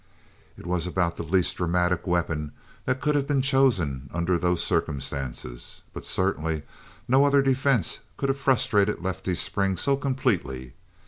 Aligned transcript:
It 0.57 0.65
was 0.65 0.87
about 0.87 1.15
the 1.17 1.21
least 1.21 1.57
dramatic 1.57 2.07
weapon 2.07 2.53
that 2.85 2.99
could 3.01 3.13
have 3.13 3.27
been 3.27 3.43
chosen 3.43 4.09
under 4.11 4.35
those 4.35 4.63
circumstances, 4.63 5.83
but 5.93 6.07
certainly 6.07 6.63
no 7.07 7.23
other 7.23 7.43
defense 7.43 7.99
could 8.17 8.29
have 8.29 8.39
frustrated 8.39 9.03
Lefty's 9.03 9.41
spring 9.41 9.77
so 9.77 9.95
completely. 9.95 10.73